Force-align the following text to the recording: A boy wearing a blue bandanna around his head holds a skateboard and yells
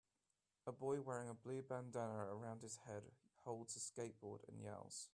A 0.65 0.71
boy 0.71 0.99
wearing 0.99 1.29
a 1.29 1.35
blue 1.35 1.61
bandanna 1.61 2.25
around 2.33 2.63
his 2.63 2.79
head 2.87 3.03
holds 3.45 3.75
a 3.75 3.79
skateboard 3.79 4.39
and 4.47 4.59
yells 4.59 5.09